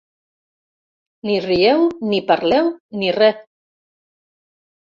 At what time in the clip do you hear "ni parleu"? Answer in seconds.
2.13-2.67